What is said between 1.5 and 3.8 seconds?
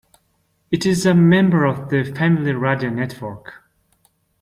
of the Family Radio network.